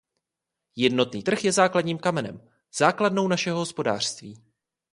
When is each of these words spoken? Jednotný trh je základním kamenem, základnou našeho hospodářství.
Jednotný 0.75 1.23
trh 1.23 1.43
je 1.43 1.51
základním 1.51 1.97
kamenem, 1.97 2.49
základnou 2.75 3.27
našeho 3.27 3.57
hospodářství. 3.59 4.43